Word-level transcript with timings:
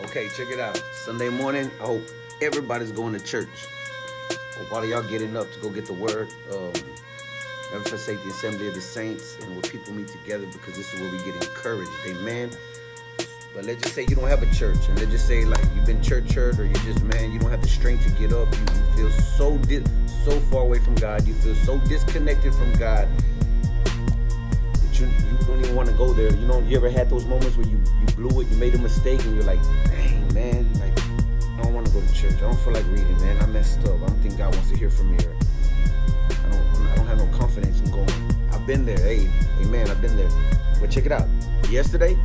Okay, 0.00 0.28
check 0.28 0.48
it 0.48 0.60
out. 0.60 0.80
Sunday 0.92 1.28
morning, 1.28 1.70
I 1.80 1.84
hope 1.84 2.08
everybody's 2.40 2.92
going 2.92 3.12
to 3.14 3.20
church. 3.20 3.66
Hope 4.56 4.72
all 4.72 4.82
of 4.82 4.88
y'all 4.88 5.02
getting 5.02 5.36
up 5.36 5.52
to 5.52 5.58
go 5.58 5.70
get 5.70 5.86
the 5.86 5.92
word. 5.92 6.28
Um, 6.52 6.72
never 7.72 7.84
forsake 7.84 8.22
the 8.22 8.30
assembly 8.30 8.68
of 8.68 8.74
the 8.74 8.80
saints 8.80 9.36
and 9.42 9.52
where 9.52 9.62
people 9.62 9.92
meet 9.92 10.06
together 10.06 10.46
because 10.46 10.76
this 10.76 10.94
is 10.94 11.00
where 11.00 11.10
we 11.10 11.18
get 11.18 11.34
encouraged. 11.42 11.90
Amen. 12.06 12.50
But 13.52 13.64
let's 13.64 13.82
just 13.82 13.96
say 13.96 14.06
you 14.08 14.14
don't 14.14 14.28
have 14.28 14.42
a 14.42 14.54
church, 14.54 14.88
and 14.88 14.96
let's 15.00 15.10
just 15.10 15.26
say 15.26 15.44
like 15.44 15.64
you've 15.74 15.86
been 15.86 16.00
church 16.00 16.30
hurt, 16.32 16.60
or 16.60 16.64
you 16.64 16.74
just 16.74 17.02
man, 17.02 17.32
you 17.32 17.40
don't 17.40 17.50
have 17.50 17.62
the 17.62 17.68
strength 17.68 18.04
to 18.04 18.10
get 18.10 18.32
up. 18.32 18.48
You, 18.96 19.08
feel 19.08 19.10
so 19.10 19.58
di- 19.58 19.82
so 20.24 20.38
far 20.42 20.62
away 20.62 20.78
from 20.78 20.94
God. 20.94 21.26
You 21.26 21.34
feel 21.34 21.56
so 21.56 21.78
disconnected 21.78 22.54
from 22.54 22.72
God. 22.74 23.08
You, 24.98 25.06
you 25.06 25.38
don't 25.46 25.60
even 25.60 25.76
want 25.76 25.88
to 25.88 25.94
go 25.94 26.12
there. 26.12 26.32
You 26.34 26.46
know, 26.46 26.60
you 26.60 26.76
ever 26.76 26.90
had 26.90 27.08
those 27.08 27.24
moments 27.24 27.56
where 27.56 27.66
you 27.66 27.80
you 28.00 28.06
blew 28.16 28.40
it, 28.40 28.48
you 28.48 28.56
made 28.56 28.74
a 28.74 28.78
mistake, 28.78 29.24
and 29.24 29.34
you're 29.34 29.44
like, 29.44 29.62
dang 29.86 30.34
man, 30.34 30.72
like 30.80 30.98
I 31.58 31.62
don't 31.62 31.74
want 31.74 31.86
to 31.86 31.92
go 31.92 32.00
to 32.00 32.14
church. 32.14 32.34
I 32.36 32.40
don't 32.40 32.58
feel 32.60 32.72
like 32.72 32.86
reading, 32.88 33.16
man. 33.20 33.40
I 33.40 33.46
messed 33.46 33.80
up. 33.86 34.02
I 34.02 34.06
don't 34.06 34.20
think 34.20 34.36
God 34.38 34.54
wants 34.54 34.70
to 34.70 34.76
hear 34.76 34.90
from 34.90 35.16
me. 35.16 35.18
Or 35.24 35.34
I 36.30 36.50
don't 36.50 36.86
I 36.88 36.96
don't 36.96 37.06
have 37.06 37.18
no 37.18 37.26
confidence 37.38 37.80
in 37.80 37.90
going. 37.90 38.10
I've 38.52 38.66
been 38.66 38.84
there. 38.84 38.98
Hey, 38.98 39.30
amen. 39.60 39.88
I've 39.88 40.00
been 40.00 40.16
there. 40.16 40.30
But 40.80 40.90
check 40.90 41.06
it 41.06 41.12
out. 41.12 41.28
Yesterday, 41.70 42.16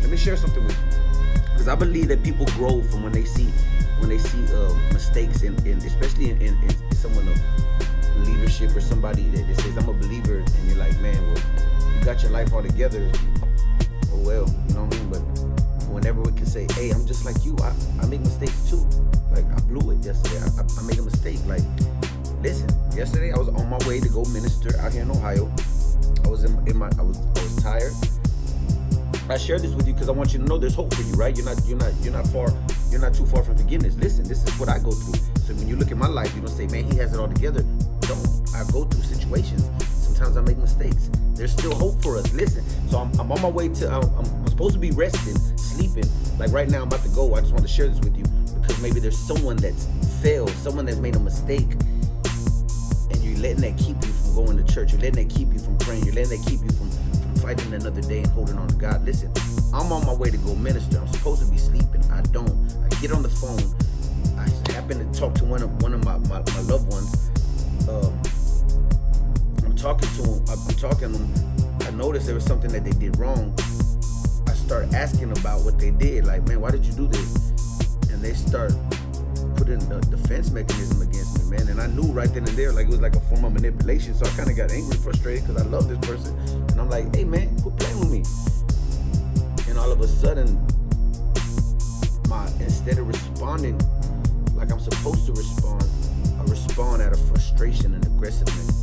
let 0.00 0.10
me 0.10 0.16
share 0.16 0.36
something 0.36 0.64
with 0.64 0.72
you 0.72 1.06
because 1.52 1.68
I 1.68 1.74
believe 1.74 2.08
that 2.08 2.22
people 2.22 2.46
grow 2.46 2.82
from 2.82 3.02
when 3.02 3.12
they 3.12 3.24
see 3.24 3.46
when 3.98 4.08
they 4.08 4.18
see 4.18 4.44
uh, 4.52 4.72
mistakes 4.92 5.42
in 5.42 5.54
especially 5.78 6.30
in, 6.30 6.40
in, 6.42 6.54
in 6.62 6.92
someone 6.94 7.26
of 7.28 8.26
leadership 8.26 8.74
or 8.76 8.80
somebody 8.80 9.22
that, 9.30 9.46
that 9.46 9.56
says 9.62 9.76
I'm 9.76 9.88
a 9.88 9.92
believer 9.92 10.38
and 10.38 10.68
you're 10.68 10.76
like 10.76 10.98
man 11.00 11.26
well 11.26 11.42
got 12.06 12.22
your 12.22 12.30
life 12.30 12.52
all 12.52 12.62
together 12.62 13.10
oh 14.12 14.22
well 14.22 14.46
you 14.68 14.74
know 14.74 14.84
what 14.84 14.94
I 14.94 14.98
mean 14.98 15.10
but 15.10 15.18
whenever 15.90 16.22
we 16.22 16.30
can 16.30 16.46
say 16.46 16.64
hey 16.74 16.90
I'm 16.90 17.04
just 17.04 17.24
like 17.24 17.34
you 17.44 17.56
I, 17.58 17.74
I 18.00 18.06
make 18.06 18.20
mistakes 18.20 18.70
too 18.70 18.86
like 19.32 19.44
I 19.50 19.58
blew 19.66 19.90
it 19.90 20.06
yesterday 20.06 20.38
I, 20.38 20.62
I, 20.62 20.82
made 20.86 21.00
a 21.00 21.02
mistake 21.02 21.44
like 21.46 21.66
listen 22.42 22.70
yesterday 22.94 23.32
I 23.32 23.36
was 23.36 23.48
on 23.48 23.68
my 23.68 23.78
way 23.88 23.98
to 23.98 24.08
go 24.08 24.22
minister 24.26 24.78
out 24.78 24.92
here 24.92 25.02
in 25.02 25.10
Ohio 25.10 25.50
I 26.24 26.28
was 26.28 26.44
in, 26.44 26.54
in 26.68 26.76
my 26.76 26.86
I 26.96 27.02
was 27.02 27.18
I 27.18 27.42
was 27.42 27.56
tired 27.60 27.92
I 29.28 29.36
share 29.36 29.58
this 29.58 29.74
with 29.74 29.88
you 29.88 29.92
because 29.92 30.08
I 30.08 30.12
want 30.12 30.32
you 30.32 30.38
to 30.38 30.44
know 30.44 30.58
there's 30.58 30.76
hope 30.76 30.94
for 30.94 31.02
you, 31.02 31.12
right? 31.14 31.36
You're 31.36 31.46
not, 31.46 31.58
you're 31.66 31.76
not, 31.76 31.92
you're 32.02 32.12
not 32.12 32.28
far, 32.28 32.54
you're 32.92 33.00
not 33.00 33.14
too 33.14 33.26
far 33.26 33.42
from 33.42 33.58
forgiveness. 33.58 33.96
Listen, 33.96 34.22
this 34.28 34.44
is 34.44 34.56
what 34.60 34.68
I 34.68 34.78
go 34.78 34.92
through. 34.92 35.18
So 35.42 35.52
when 35.54 35.66
you 35.66 35.74
look 35.74 35.90
at 35.90 35.96
my 35.96 36.06
life, 36.06 36.32
you 36.36 36.42
don't 36.42 36.54
say, 36.54 36.68
man, 36.68 36.88
he 36.88 36.98
has 36.98 37.12
it 37.12 37.18
all 37.18 37.26
together. 37.26 37.62
Don't. 38.02 38.22
I 38.54 38.62
go 38.70 38.84
through 38.84 39.02
situations. 39.02 39.68
Sometimes 39.90 40.36
I 40.36 40.42
make 40.42 40.58
mistakes. 40.58 41.10
There's 41.36 41.52
still 41.52 41.74
hope 41.74 42.02
for 42.02 42.16
us. 42.16 42.32
Listen. 42.32 42.64
So 42.88 42.98
I'm, 42.98 43.12
I'm 43.20 43.30
on 43.30 43.42
my 43.42 43.48
way 43.48 43.68
to. 43.68 43.90
I'm, 43.90 44.02
I'm, 44.16 44.46
supposed 44.46 44.72
to 44.72 44.80
be 44.80 44.90
resting, 44.92 45.36
sleeping. 45.58 46.10
Like 46.38 46.50
right 46.50 46.66
now, 46.66 46.80
I'm 46.80 46.88
about 46.88 47.02
to 47.02 47.10
go. 47.10 47.34
I 47.34 47.40
just 47.40 47.52
want 47.52 47.62
to 47.62 47.68
share 47.68 47.88
this 47.88 48.00
with 48.00 48.16
you 48.16 48.24
because 48.58 48.80
maybe 48.80 49.00
there's 49.00 49.18
someone 49.18 49.56
that's 49.56 49.86
failed, 50.22 50.48
someone 50.50 50.86
that's 50.86 50.96
made 50.96 51.14
a 51.14 51.20
mistake, 51.20 51.72
and 53.10 53.22
you're 53.22 53.36
letting 53.36 53.60
that 53.60 53.76
keep 53.76 53.96
you 54.02 54.12
from 54.12 54.34
going 54.34 54.56
to 54.56 54.72
church. 54.72 54.92
You're 54.92 55.02
letting 55.02 55.28
that 55.28 55.34
keep 55.34 55.52
you 55.52 55.58
from 55.58 55.76
praying. 55.76 56.04
You're 56.04 56.14
letting 56.14 56.40
that 56.40 56.48
keep 56.48 56.62
you 56.62 56.70
from 56.70 56.90
fighting 57.42 57.74
another 57.74 58.00
day 58.00 58.20
and 58.20 58.28
holding 58.28 58.56
on 58.56 58.68
to 58.68 58.76
God. 58.76 59.04
Listen, 59.04 59.30
I'm 59.74 59.92
on 59.92 60.06
my 60.06 60.14
way 60.14 60.30
to 60.30 60.38
go 60.38 60.54
minister. 60.54 60.98
I'm 60.98 61.08
supposed 61.08 61.44
to 61.44 61.50
be 61.50 61.58
sleeping. 61.58 62.02
I 62.10 62.22
don't. 62.32 62.48
I 62.82 62.88
get 63.00 63.12
on 63.12 63.22
the 63.22 63.28
phone. 63.28 63.60
I 64.38 64.48
happen 64.72 64.98
to 64.98 65.18
talk 65.18 65.34
to 65.34 65.44
one 65.44 65.62
of 65.62 65.82
one 65.82 65.92
of 65.92 66.02
my, 66.02 66.16
my, 66.28 66.38
my 66.40 66.60
loved 66.62 66.90
ones. 66.90 67.30
Um, 67.88 68.18
talking 69.86 70.08
to 70.16 70.22
him. 70.28 70.44
I'm 70.48 70.74
talking 70.74 71.12
to 71.12 71.18
him. 71.18 71.78
I 71.82 71.90
noticed 71.90 72.26
there 72.26 72.34
was 72.34 72.44
something 72.44 72.72
that 72.72 72.82
they 72.82 72.90
did 72.90 73.16
wrong. 73.18 73.54
I 74.48 74.52
start 74.54 74.92
asking 74.92 75.30
about 75.38 75.62
what 75.62 75.78
they 75.78 75.92
did. 75.92 76.26
Like, 76.26 76.42
man, 76.48 76.60
why 76.60 76.72
did 76.72 76.84
you 76.84 76.92
do 76.92 77.06
this? 77.06 77.52
And 78.10 78.20
they 78.20 78.34
start 78.34 78.72
putting 79.54 79.80
a 79.92 80.00
defense 80.00 80.50
mechanism 80.50 81.02
against 81.02 81.38
me, 81.38 81.56
man. 81.56 81.68
And 81.68 81.80
I 81.80 81.86
knew 81.86 82.10
right 82.10 82.28
then 82.34 82.48
and 82.48 82.56
there, 82.58 82.72
like 82.72 82.86
it 82.86 82.90
was 82.90 83.00
like 83.00 83.14
a 83.14 83.20
form 83.20 83.44
of 83.44 83.52
manipulation. 83.52 84.12
So 84.12 84.26
I 84.26 84.30
kind 84.30 84.50
of 84.50 84.56
got 84.56 84.72
angry, 84.72 84.96
frustrated 84.96 85.46
because 85.46 85.62
I 85.62 85.66
love 85.66 85.88
this 85.88 86.00
person. 86.00 86.36
And 86.70 86.80
I'm 86.80 86.90
like, 86.90 87.14
hey, 87.14 87.22
man, 87.22 87.56
quit 87.60 87.76
playing 87.76 88.00
with 88.00 88.10
me. 88.10 88.24
And 89.68 89.78
all 89.78 89.92
of 89.92 90.00
a 90.00 90.08
sudden, 90.08 90.58
my 92.28 92.44
instead 92.58 92.98
of 92.98 93.06
responding 93.06 93.78
like 94.56 94.72
I'm 94.72 94.80
supposed 94.80 95.26
to 95.26 95.32
respond, 95.32 95.84
I 96.40 96.42
respond 96.50 97.02
out 97.02 97.12
of 97.12 97.20
frustration 97.28 97.94
and 97.94 98.04
aggressiveness. 98.04 98.75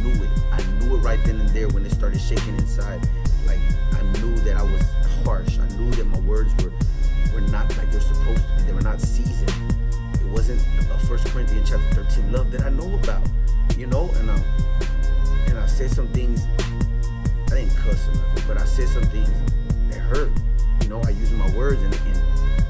I 0.00 0.02
knew 0.02 0.24
it. 0.24 0.30
I 0.52 0.62
knew 0.78 0.96
it 0.96 1.00
right 1.00 1.22
then 1.24 1.40
and 1.40 1.48
there 1.50 1.68
when 1.68 1.84
it 1.84 1.92
started 1.92 2.20
shaking 2.20 2.56
inside. 2.56 3.00
Like 3.46 3.60
I 3.92 4.02
knew 4.20 4.34
that 4.40 4.56
I 4.56 4.62
was 4.62 4.82
harsh. 5.24 5.58
I 5.58 5.68
knew 5.76 5.90
that 5.92 6.06
my 6.06 6.18
words 6.20 6.52
were 6.62 6.72
were 7.34 7.46
not 7.48 7.76
like 7.76 7.90
they're 7.90 8.00
supposed 8.00 8.42
to 8.48 8.56
be. 8.56 8.62
They 8.62 8.72
were 8.72 8.80
not 8.80 9.00
seasoned. 9.00 9.52
It 10.14 10.26
wasn't 10.26 10.60
a 10.90 10.98
First 11.06 11.26
Corinthians 11.26 11.68
chapter 11.68 12.02
13 12.02 12.32
love 12.32 12.50
that 12.52 12.62
I 12.62 12.70
know 12.70 12.94
about. 12.94 13.22
You 13.76 13.86
know, 13.88 14.10
and 14.16 14.30
um 14.30 14.42
and 15.48 15.58
I 15.58 15.66
said 15.66 15.90
some 15.90 16.08
things. 16.08 16.46
I 17.52 17.56
didn't 17.56 17.76
cuss 17.76 18.08
or 18.08 18.14
nothing, 18.14 18.44
but 18.48 18.58
I 18.58 18.64
said 18.64 18.88
some 18.88 19.04
things 19.04 19.28
that 19.90 19.98
hurt. 19.98 20.30
You 20.82 20.88
know, 20.88 21.02
I 21.02 21.10
used 21.10 21.32
my 21.32 21.50
words 21.50 21.82
and, 21.82 21.94
and 21.94 22.16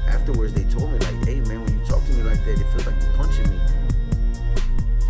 afterwards 0.09 0.53
they 0.53 0.63
told 0.65 0.91
me 0.91 0.99
like, 0.99 1.25
hey 1.25 1.39
man, 1.41 1.63
when 1.63 1.79
you 1.79 1.85
talk 1.85 2.05
to 2.07 2.13
me 2.13 2.23
like 2.23 2.43
that, 2.43 2.59
it 2.59 2.65
feels 2.71 2.85
like 2.85 3.01
you're 3.01 3.13
punching 3.13 3.49
me. 3.49 3.59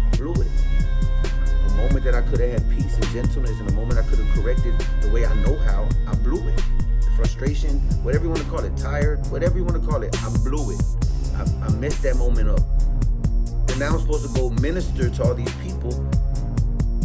I 0.06 0.18
blew 0.18 0.34
it. 0.34 0.71
That 2.12 2.26
I 2.26 2.30
could 2.30 2.42
have 2.42 2.52
had 2.52 2.70
peace 2.70 2.98
and 2.98 3.06
gentleness, 3.14 3.58
and 3.58 3.70
the 3.70 3.74
moment 3.74 3.98
I 3.98 4.02
could 4.02 4.20
have 4.20 4.28
corrected 4.36 4.78
the 5.00 5.10
way 5.12 5.26
I 5.26 5.34
know 5.46 5.56
how, 5.60 5.88
I 6.06 6.14
blew 6.16 6.46
it. 6.46 6.62
Frustration, 7.16 7.80
whatever 8.04 8.26
you 8.26 8.32
want 8.32 8.44
to 8.44 8.50
call 8.50 8.66
it, 8.66 8.76
tired, 8.76 9.26
whatever 9.28 9.58
you 9.58 9.64
want 9.64 9.82
to 9.82 9.88
call 9.88 10.04
it, 10.04 10.14
I 10.22 10.30
blew 10.44 10.72
it. 10.72 10.82
I, 11.38 11.44
I 11.66 11.70
messed 11.76 12.04
that 12.04 12.18
moment 12.18 12.50
up. 12.50 12.60
And 13.70 13.80
now 13.80 13.94
I'm 13.94 14.02
supposed 14.02 14.28
to 14.28 14.34
go 14.38 14.50
minister 14.60 15.10
to 15.10 15.24
all 15.24 15.34
these 15.34 15.54
people 15.64 15.92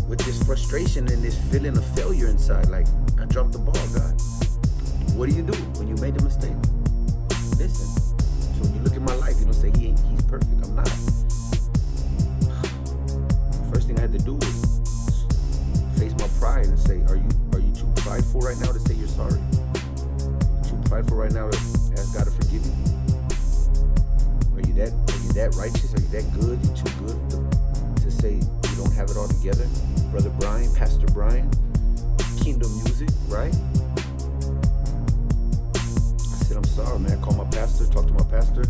with 0.09 0.19
this 0.27 0.43
frustration 0.43 1.07
and 1.07 1.23
this 1.23 1.39
feeling 1.53 1.77
of 1.77 1.85
failure 1.95 2.27
inside. 2.27 2.69
Like, 2.69 2.89
I 3.21 3.27
dropped 3.27 3.53
the 3.53 3.61
ball, 3.61 3.75
God. 3.95 4.21
What 5.15 5.31
do 5.31 5.37
you 5.37 5.43
do 5.43 5.53
when 5.79 5.87
you 5.87 5.95
made 6.03 6.21
a 6.21 6.25
mistake? 6.25 6.57
Listen. 7.63 7.87
So 7.87 8.63
when 8.63 8.75
you 8.75 8.81
look 8.81 8.97
at 8.97 9.03
my 9.03 9.15
life, 9.15 9.39
you 9.39 9.45
don't 9.45 9.55
say 9.55 9.71
he 9.79 9.91
ain't 9.91 10.01
he's 10.11 10.23
perfect. 10.23 10.67
I'm 10.67 10.75
not. 10.75 10.89
First 13.73 13.87
thing 13.87 13.97
I 13.99 14.01
had 14.01 14.13
to 14.13 14.19
do 14.19 14.35
was 14.35 14.76
face 15.97 16.13
my 16.19 16.29
pride 16.39 16.67
and 16.67 16.79
say, 16.79 17.01
Are 17.09 17.17
you 17.17 17.29
are 17.53 17.61
you 17.61 17.73
too 17.73 17.91
prideful 17.97 18.41
right 18.41 18.59
now 18.61 18.73
to 18.73 18.81
say 18.81 18.95
you're 18.95 19.09
sorry? 19.09 19.41
Too 20.63 20.77
prideful 20.89 21.17
right 21.17 21.33
now 21.33 21.49
to 21.51 21.57
ask 21.97 22.15
God 22.15 22.25
to 22.25 22.31
forgive 22.31 22.65
you? 22.65 22.77
Are 24.55 24.65
you 24.67 24.75
that 24.77 24.93
are 24.93 25.21
you 25.25 25.33
that 25.33 25.55
righteous? 25.57 25.95
Are 25.95 26.01
you 26.01 26.09
that 26.13 26.27
good? 26.39 26.61
You 26.61 26.73
too 26.77 26.93
good 27.01 27.19
to, 27.31 28.05
to 28.05 28.11
say 28.11 28.35
you 28.35 28.77
don't 28.77 28.93
have 28.93 29.11
it 29.11 29.17
all 29.17 29.29
together? 29.29 29.67
Brother 30.13 30.31
Bryann, 30.39 30.75
Pastor 30.77 31.07
Bryann, 31.07 31.49
Kingdom 32.43 32.73
Music, 32.85 33.09
right? 33.29 33.55
I 35.75 36.37
said, 36.45 36.57
I'm 36.57 36.65
sorry, 36.65 36.99
man. 37.01 37.21
Call 37.23 37.35
my 37.35 37.45
pastor, 37.51 37.87
talk 37.87 38.07
to 38.07 38.13
my 38.13 38.25
pastor, 38.31 38.65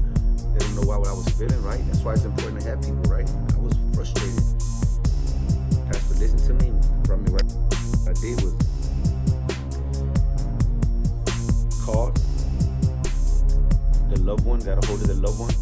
let 0.55 0.63
him 0.63 0.77
know 0.77 0.91
how 0.91 1.03
I 1.03 1.13
was 1.13 1.29
feeling, 1.31 1.63
right? 1.63 1.81
That's 1.87 2.01
why 2.01 2.15
it's 2.15 2.25
important 2.25 2.63
to 2.63 2.69
have 2.69 2.81
people, 2.81 3.03
right? 3.11 3.29
I 3.55 3.59
was 3.59 3.75
frustrated. 3.95 4.43
Pastor 5.91 6.15
listened 6.19 6.43
to 6.47 6.55
me, 6.65 6.73
brought 7.07 7.21
me. 7.21 7.31
What 7.31 7.45
I 8.09 8.13
did 8.21 8.43
was 8.43 8.55
called 11.85 12.17
the 14.11 14.21
loved 14.21 14.45
one, 14.45 14.59
got 14.61 14.83
a 14.83 14.87
hold 14.87 15.01
of 15.01 15.07
the 15.07 15.15
loved 15.15 15.39
one. 15.39 15.55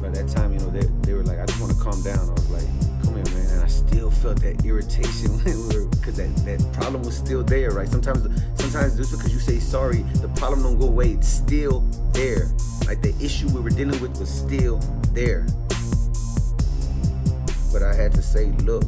By 0.00 0.08
that 0.10 0.28
time, 0.28 0.52
you 0.54 0.58
know, 0.60 0.70
they, 0.70 0.86
they 1.02 1.12
were 1.12 1.22
like, 1.22 1.38
I 1.38 1.46
just 1.46 1.60
want 1.60 1.72
to 1.76 1.78
calm 1.78 2.02
down. 2.02 2.18
I 2.18 2.32
was 2.32 2.50
like, 2.50 3.02
come 3.02 3.14
here, 3.14 3.24
man. 3.34 3.50
And 3.52 3.62
I 3.62 3.66
still 3.66 4.10
felt 4.10 4.40
that 4.40 4.64
irritation 4.64 5.36
because 5.90 6.16
that, 6.16 6.34
that 6.44 6.72
problem 6.72 7.02
was 7.02 7.16
still 7.16 7.42
there, 7.42 7.72
right? 7.72 7.88
Sometimes, 7.88 8.22
sometimes 8.54 8.96
just 8.96 9.12
because 9.12 9.32
you 9.32 9.40
say 9.40 9.58
sorry, 9.58 10.02
the 10.22 10.28
problem 10.36 10.62
don't 10.62 10.78
go 10.78 10.86
away. 10.86 11.12
It's 11.12 11.28
still 11.28 11.80
there. 12.12 12.50
Like 12.86 13.02
the 13.02 13.14
issue 13.20 13.48
we 13.48 13.60
were 13.60 13.70
dealing 13.70 14.00
with 14.00 14.18
was 14.18 14.30
still 14.30 14.78
there. 15.12 15.46
But 17.72 17.82
I 17.82 17.94
had 17.94 18.12
to 18.12 18.22
say, 18.22 18.52
look, 18.64 18.84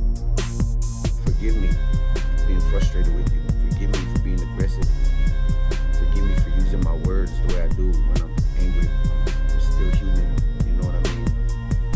forgive 1.38 1.56
me 1.62 1.68
for 2.36 2.46
being 2.48 2.60
frustrated 2.62 3.14
with 3.14 3.32
you. 3.32 3.40
Forgive 3.70 3.90
me 3.92 3.98
for 4.12 4.22
being 4.22 4.42
aggressive. 4.42 4.84
Forgive 5.92 6.24
me 6.24 6.34
for 6.34 6.50
using 6.60 6.82
my 6.82 6.94
words 7.06 7.30
the 7.46 7.54
way 7.54 7.62
I 7.62 7.68
do 7.68 7.92
when 7.92 8.18
I'm 8.22 8.34
angry. 8.58 8.88
I'm, 8.88 9.52
I'm 9.54 9.60
still 9.60 9.90
human. 9.92 10.26
You 10.66 10.72
know 10.74 10.86
what 10.88 10.96
I 10.96 11.14
mean? 11.14 11.30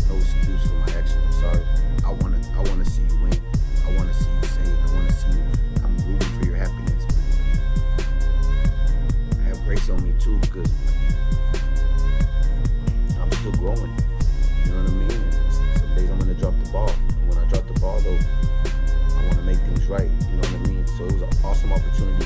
No 0.07 0.15
excuse 0.15 0.63
for 0.63 0.75
my 0.75 0.87
actions. 0.97 1.19
I'm 1.27 1.33
sorry. 1.41 1.63
I 2.05 2.11
wanna 2.23 2.39
I 2.55 2.61
wanna 2.69 2.85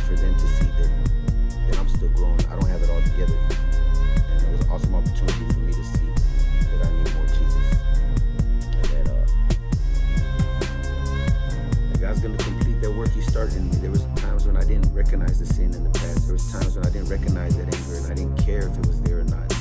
for 0.08 0.16
them 0.16 0.34
to 0.36 0.48
see 0.48 0.72
that, 0.80 0.90
that 1.68 1.80
I'm 1.80 1.90
still 1.90 2.08
growing. 2.10 2.40
I 2.48 2.56
don't 2.56 2.70
have 2.70 2.82
it 2.82 2.90
all 2.90 3.02
together. 3.02 3.36
And 3.36 4.42
it 4.42 4.52
was 4.52 4.62
an 4.62 4.70
awesome 4.72 4.96
opportunity 4.96 5.46
for 5.52 5.60
me 5.60 5.74
to 5.74 5.84
see 5.84 6.08
that 6.72 6.86
I 6.86 6.92
need 6.96 7.14
more 7.14 7.28
Jesus. 7.28 7.68
And 8.72 8.86
that 8.86 9.08
uh, 9.12 9.26
that 11.92 12.00
God's 12.00 12.22
gonna 12.22 12.38
complete 12.38 12.80
that 12.82 12.92
work 12.92 13.12
He 13.12 13.22
started 13.22 13.58
in 13.58 13.70
me. 13.70 13.76
There 13.78 13.92
was 13.92 14.06
times 14.16 14.48
when 14.48 14.56
I 14.56 14.64
didn't 14.64 14.94
recognize 14.94 15.40
the 15.40 15.46
sin 15.46 15.74
in 15.74 15.84
the 15.84 15.90
past. 15.90 16.24
There 16.26 16.34
was 16.34 16.52
times 16.54 16.78
when 16.78 16.86
I 16.86 16.90
didn't 16.90 17.10
recognize 17.10 17.58
that 17.58 17.76
anger 17.76 17.98
and 17.98 18.06
I 18.10 18.16
didn't 18.16 18.38
care 18.38 18.70
if 18.70 18.78
it 18.78 18.88
was 18.88 19.02
there 19.02 19.20
or 19.20 19.26
not. 19.26 19.57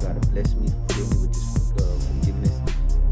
God 0.00 0.20
to 0.20 0.28
bless 0.30 0.54
me, 0.54 0.68
fill 0.90 1.06
me 1.10 1.16
with 1.22 1.32
this 1.32 1.72
uh, 1.78 1.98
forgiveness. 2.08 2.54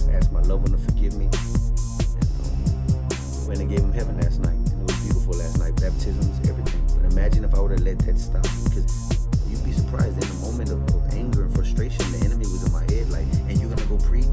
I 0.09 0.13
asked 0.15 0.33
my 0.33 0.41
loved 0.43 0.69
one 0.69 0.73
to 0.73 0.83
forgive 0.85 1.15
me. 1.15 1.27
And, 1.27 2.29
um, 2.43 3.47
went 3.47 3.61
and 3.61 3.69
gave 3.71 3.81
him 3.81 3.93
heaven 3.93 4.21
last 4.21 4.41
night. 4.41 4.57
And 4.57 4.83
it 4.83 4.87
was 4.87 4.99
beautiful 5.05 5.35
last 5.35 5.59
night. 5.59 5.77
Baptisms, 5.77 6.49
everything. 6.49 6.83
But 6.97 7.13
imagine 7.13 7.45
if 7.45 7.55
I 7.55 7.61
would 7.61 7.73
have 7.73 7.83
let 7.83 7.99
that 8.01 8.19
stop. 8.19 8.43
Because 8.65 9.29
you'd 9.49 9.65
be 9.65 9.73
surprised 9.73 10.15
in 10.15 10.29
the 10.29 10.41
moment 10.43 10.71
of, 10.71 10.83
of 10.95 11.13
anger 11.13 11.45
and 11.45 11.55
frustration, 11.55 12.05
the 12.13 12.25
enemy 12.25 12.47
was 12.47 12.65
in 12.65 12.73
my 12.73 12.85
head, 12.93 13.11
like, 13.11 13.27
and 13.49 13.61
you're 13.61 13.71
gonna 13.71 13.87
go 13.87 13.99
preach, 13.99 14.32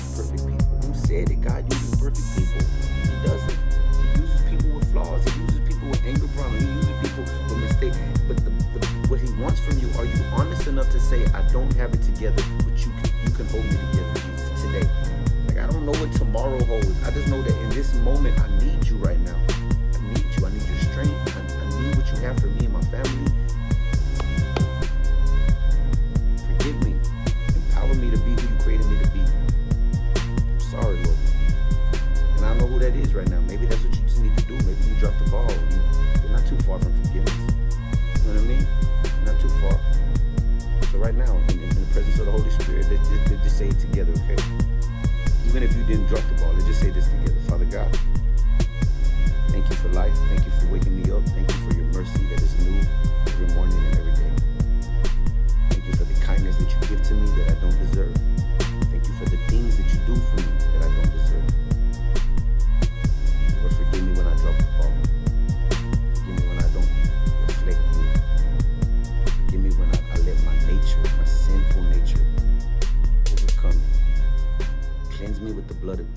uses 0.00 0.16
perfect 0.16 0.48
people. 0.48 0.76
Who 0.80 0.94
said 0.94 1.28
that 1.28 1.40
God 1.40 1.72
uses 1.72 2.00
perfect 2.00 2.28
people. 2.36 2.62
He 3.04 3.26
doesn't. 3.26 3.58
He 4.00 4.20
uses 4.20 4.40
people 4.48 4.70
with 4.70 4.92
flaws. 4.92 5.24
He 5.24 5.40
uses 5.40 5.60
people 5.60 5.88
with 5.88 6.02
anger 6.04 6.28
problems. 6.34 6.62
He 6.62 6.68
uses 6.68 6.96
people 7.02 7.24
with 7.24 7.58
mistakes. 7.58 7.98
But 8.28 8.36
the, 8.44 8.50
the, 8.50 8.86
what 9.08 9.20
he 9.20 9.30
wants 9.42 9.60
from 9.60 9.78
you, 9.78 9.88
are 9.98 10.04
you 10.04 10.24
honest 10.32 10.66
enough 10.66 10.90
to 10.90 11.00
say, 11.00 11.24
I 11.26 11.42
don't 11.52 11.72
have 11.74 11.92
it 11.92 12.02
together, 12.02 12.42
but 12.64 12.76
you 12.78 12.92
can 13.02 13.10
you 13.24 13.30
can 13.30 13.46
hold 13.48 13.64
me 13.64 13.76
together, 13.90 14.20
today. 14.62 14.86
Like 15.48 15.58
I 15.58 15.66
don't 15.66 15.84
know 15.84 15.92
what 15.92 16.12
tomorrow 16.12 16.62
holds. 16.64 17.02
I 17.04 17.10
just 17.10 17.28
know 17.28 17.42
that 17.42 17.56
in 17.62 17.70
this 17.70 17.94
moment 17.96 18.38
I 18.40 18.48
need 18.58 18.86
you 18.86 18.96
right 18.96 19.18
now. 19.20 19.49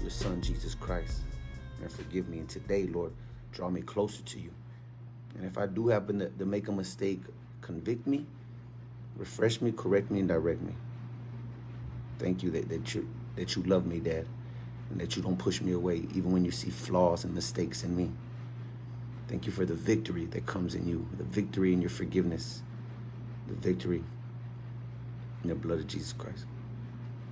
Your 0.02 0.10
Son, 0.10 0.42
Jesus 0.42 0.76
Christ. 0.76 1.22
And 1.82 1.92
forgive 1.92 2.30
me. 2.30 2.40
And 2.40 2.50
today, 2.50 2.84
Lord, 2.88 3.14
draw 3.52 3.70
me 3.70 3.82
closer 3.82 4.22
to 4.24 4.40
you. 4.40 4.52
And 5.36 5.46
if 5.46 5.58
I 5.58 5.66
do 5.66 5.88
happen 5.88 6.20
to, 6.20 6.30
to 6.30 6.46
make 6.46 6.68
a 6.68 6.72
mistake, 6.72 7.22
convict 7.62 8.06
me, 8.08 8.26
refresh 9.18 9.62
me, 9.62 9.72
correct 9.72 10.12
me, 10.12 10.20
and 10.20 10.30
direct 10.30 10.62
me. 10.62 10.74
Thank 12.20 12.44
you 12.44 12.52
that, 12.52 12.70
that 12.70 12.94
you 12.94 13.10
that 13.36 13.56
you 13.56 13.64
love 13.64 13.86
me, 13.86 14.00
Dad, 14.00 14.28
and 14.92 15.02
that 15.02 15.16
you 15.16 15.24
don't 15.24 15.38
push 15.38 15.60
me 15.60 15.72
away, 15.72 16.08
even 16.14 16.32
when 16.32 16.46
you 16.46 16.52
see 16.52 16.70
flaws 16.70 17.24
and 17.24 17.34
mistakes 17.34 17.84
in 17.84 17.96
me. 17.96 18.12
Thank 19.28 19.46
you 19.48 19.52
for 19.52 19.66
the 19.66 19.74
victory 19.74 20.26
that 20.28 20.46
comes 20.46 20.76
in 20.76 20.88
you, 20.88 21.08
the 21.18 21.24
victory 21.24 21.74
in 21.74 21.82
your 21.82 21.90
forgiveness, 21.90 22.62
the 23.48 23.56
victory 23.56 24.04
in 25.42 25.50
the 25.50 25.56
blood 25.56 25.80
of 25.80 25.88
Jesus 25.88 26.14
Christ. 26.14 26.46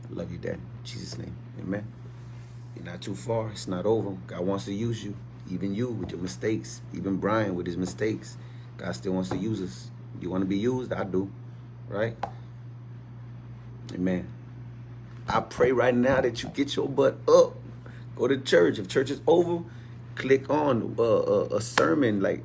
I 0.09 0.13
love 0.13 0.31
you, 0.31 0.39
Dad. 0.39 0.55
In 0.55 0.83
Jesus' 0.83 1.17
name. 1.17 1.35
Amen. 1.59 1.85
You're 2.75 2.85
not 2.85 3.01
too 3.01 3.15
far. 3.15 3.49
It's 3.49 3.67
not 3.67 3.85
over. 3.85 4.17
God 4.27 4.41
wants 4.41 4.65
to 4.65 4.73
use 4.73 5.03
you. 5.03 5.15
Even 5.49 5.75
you 5.75 5.89
with 5.89 6.11
your 6.11 6.19
mistakes. 6.19 6.81
Even 6.93 7.19
Bryann 7.19 7.53
with 7.53 7.67
his 7.67 7.77
mistakes. 7.77 8.37
God 8.77 8.95
still 8.95 9.13
wants 9.13 9.29
to 9.29 9.37
use 9.37 9.61
us. 9.61 9.91
You 10.19 10.29
want 10.29 10.41
to 10.41 10.47
be 10.47 10.57
used? 10.57 10.93
I 10.93 11.03
do. 11.03 11.31
Right? 11.87 12.15
Amen. 13.93 14.27
I 15.27 15.41
pray 15.41 15.71
right 15.71 15.93
now 15.93 16.21
that 16.21 16.43
you 16.43 16.49
get 16.49 16.75
your 16.75 16.87
butt 16.87 17.17
up. 17.27 17.55
Go 18.15 18.27
to 18.27 18.37
church. 18.37 18.79
If 18.79 18.87
church 18.87 19.09
is 19.09 19.21
over, 19.27 19.63
click 20.15 20.49
on 20.49 20.95
uh, 20.97 21.03
uh, 21.03 21.47
a 21.55 21.61
sermon. 21.61 22.21
Like, 22.21 22.43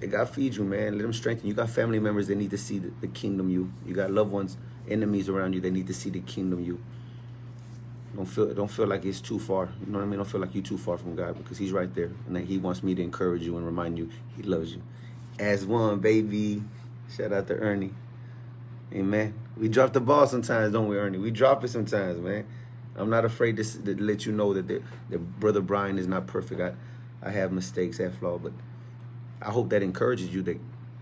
got 0.00 0.26
to 0.26 0.26
feed 0.26 0.56
you, 0.56 0.64
man. 0.64 0.94
Let 0.94 1.02
them 1.02 1.12
strengthen 1.12 1.46
you. 1.46 1.52
You 1.52 1.56
got 1.56 1.70
family 1.70 1.98
members 1.98 2.28
that 2.28 2.36
need 2.36 2.50
to 2.50 2.58
see 2.58 2.78
the, 2.78 2.90
the 3.00 3.08
kingdom 3.08 3.50
you. 3.50 3.72
You 3.86 3.94
got 3.94 4.10
loved 4.10 4.32
ones, 4.32 4.56
enemies 4.88 5.28
around 5.28 5.54
you 5.54 5.60
that 5.60 5.70
need 5.70 5.86
to 5.86 5.94
see 5.94 6.10
the 6.10 6.20
kingdom 6.20 6.62
you. 6.62 6.80
Don't 8.14 8.26
feel 8.26 8.52
don't 8.52 8.70
feel 8.70 8.86
like 8.86 9.04
it's 9.04 9.20
too 9.20 9.38
far. 9.38 9.68
You 9.80 9.92
know 9.92 9.98
what 9.98 10.04
I 10.04 10.08
mean? 10.08 10.18
Don't 10.18 10.28
feel 10.28 10.40
like 10.40 10.54
you're 10.54 10.64
too 10.64 10.78
far 10.78 10.98
from 10.98 11.14
God 11.14 11.38
because 11.38 11.58
He's 11.58 11.72
right 11.72 11.92
there, 11.94 12.10
and 12.26 12.36
that 12.36 12.44
He 12.44 12.58
wants 12.58 12.82
me 12.82 12.94
to 12.94 13.02
encourage 13.02 13.42
you 13.42 13.56
and 13.56 13.64
remind 13.64 13.98
you 13.98 14.10
He 14.36 14.42
loves 14.42 14.72
you. 14.74 14.82
As 15.38 15.64
one, 15.64 16.00
baby. 16.00 16.62
Shout 17.16 17.32
out 17.32 17.46
to 17.48 17.54
Ernie. 17.54 17.92
Amen. 18.92 19.34
We 19.56 19.68
drop 19.68 19.92
the 19.92 20.00
ball 20.00 20.26
sometimes, 20.26 20.72
don't 20.72 20.88
we, 20.88 20.96
Ernie? 20.96 21.18
We 21.18 21.30
drop 21.30 21.64
it 21.64 21.68
sometimes, 21.68 22.20
man. 22.20 22.46
I'm 22.96 23.10
not 23.10 23.24
afraid 23.24 23.56
to, 23.56 23.64
to 23.64 24.02
let 24.02 24.26
you 24.26 24.32
know 24.32 24.52
that 24.54 24.66
the, 24.66 25.18
brother 25.18 25.62
Bryann 25.62 25.98
is 25.98 26.06
not 26.06 26.26
perfect. 26.26 26.60
I, 26.60 26.72
I 27.22 27.30
have 27.30 27.52
mistakes, 27.52 27.98
have 27.98 28.18
flaws, 28.18 28.40
but 28.42 28.52
I 29.40 29.50
hope 29.50 29.70
that 29.70 29.82
encourages 29.82 30.34
you 30.34 30.42
that 30.42 30.58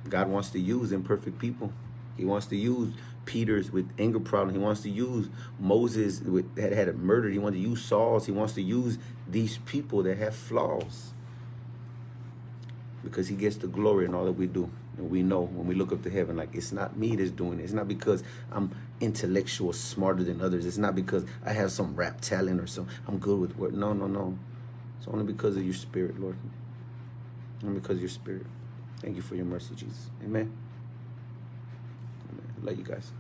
God 0.09 0.29
wants 0.29 0.51
to 0.51 0.61
use 0.61 0.93
imperfect 0.93 1.39
people. 1.39 1.73
He 2.19 2.27
wants 2.27 2.47
to 2.49 2.57
use 2.57 2.93
Peter's 3.25 3.71
with 3.71 3.89
anger 3.99 4.21
problem. 4.21 4.55
He 4.55 4.61
wants 4.61 4.83
to 4.83 4.91
use 4.91 5.29
Moses 5.59 6.21
with, 6.21 6.55
that 6.57 6.73
had 6.73 6.89
a 6.89 6.93
murder. 6.93 7.29
He 7.31 7.39
wants 7.39 7.57
to 7.57 7.63
use 7.63 7.83
Saul's. 7.83 8.27
He 8.27 8.33
wants 8.33 8.55
to 8.55 8.63
use 8.63 8.99
these 9.27 9.59
people 9.59 10.03
that 10.03 10.19
have 10.19 10.35
flaws 10.35 11.13
because 13.03 13.29
he 13.29 13.37
gets 13.37 13.57
the 13.57 13.67
glory 13.67 14.05
in 14.05 14.15
all 14.15 14.25
that 14.25 14.33
we 14.33 14.47
do. 14.47 14.71
And 14.97 15.11
we 15.11 15.23
know 15.23 15.43
when 15.43 15.67
we 15.67 15.75
look 15.75 15.93
up 15.93 16.03
to 16.03 16.11
heaven, 16.11 16.37
like 16.37 16.55
it's 16.55 16.73
not 16.73 16.97
me 16.97 17.15
that's 17.15 17.31
doing 17.31 17.61
it. 17.61 17.65
It's 17.65 17.73
not 17.73 17.87
because 17.87 18.25
I'm 18.51 18.75
intellectual, 19.01 19.73
smarter 19.73 20.25
than 20.25 20.41
others. 20.41 20.67
It's 20.67 20.79
not 20.79 20.97
because 20.97 21.25
I 21.45 21.53
have 21.53 21.71
some 21.71 21.95
rap 21.95 22.21
talent 22.21 22.61
or 22.61 22.67
some 22.67 22.89
I'm 23.07 23.19
good 23.19 23.39
with 23.39 23.57
word. 23.57 23.75
No, 23.75 23.93
no, 23.93 24.09
no. 24.09 24.37
It's 24.99 25.07
only 25.07 25.25
because 25.25 25.57
of 25.57 25.65
your 25.65 25.75
spirit, 25.75 26.19
Lord. 26.19 26.37
Only 27.63 27.79
because 27.79 27.97
of 27.97 28.01
your 28.01 28.09
spirit. 28.09 28.47
Thank 29.01 29.17
you 29.17 29.23
for 29.23 29.37
your 29.37 29.45
mercy, 29.45 29.75
Jesus. 29.77 30.11
Amen. 30.25 30.53
Love 32.63 32.79
you 32.79 32.85
guys. 32.85 33.13